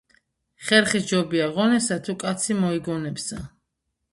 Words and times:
ხერხი 0.69 1.01
სჯობია 1.03 1.45
ღონესა 1.57 1.99
თუ 2.09 2.17
კაცი 2.25 2.59
მოიგონებსა 2.65 3.43